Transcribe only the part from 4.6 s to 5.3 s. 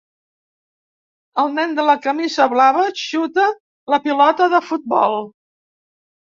futbol.